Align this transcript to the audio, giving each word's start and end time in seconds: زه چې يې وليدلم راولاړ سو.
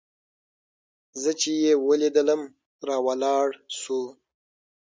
زه 1.21 1.31
چې 1.41 1.49
يې 1.63 1.73
وليدلم 1.87 2.41
راولاړ 2.87 3.47
سو. 3.79 3.99